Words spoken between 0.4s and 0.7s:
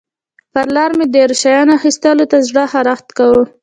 پر